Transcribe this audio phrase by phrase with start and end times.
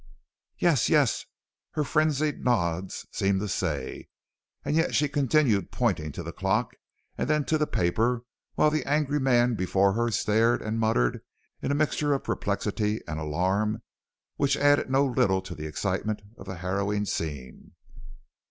[0.57, 1.27] "'Yes, yes,'
[1.73, 4.09] her frenzied nods seemed to say,
[4.65, 6.73] and yet she continued pointing to the clock
[7.19, 8.23] and then to the paper
[8.55, 11.21] while the angry man before her stared and muttered
[11.61, 13.83] in a mixture of perplexity and alarm
[14.37, 17.73] which added no little to the excitement of the harrowing scene.